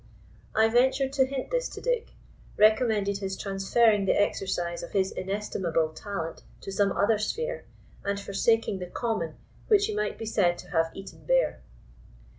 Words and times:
I 0.55 0.67
ventured 0.67 1.13
to 1.13 1.27
hint 1.27 1.51
this 1.51 1.69
to 1.69 1.79
Dick, 1.79 2.15
recommended 2.57 3.19
his 3.19 3.37
transferring 3.37 4.05
the 4.05 4.19
exercise 4.19 4.81
of 4.81 4.93
his 4.93 5.11
inestimable 5.11 5.89
talent 5.89 6.41
to 6.61 6.71
some 6.71 6.91
other 6.91 7.19
sphere, 7.19 7.65
and 8.03 8.19
forsaking 8.19 8.79
the 8.79 8.87
common 8.89 9.35
which 9.67 9.85
he 9.85 9.95
might 9.95 10.17
be 10.17 10.25
said 10.25 10.57
to 10.57 10.69
have 10.71 10.89
eaten 10.95 11.23
bare. 11.25 11.61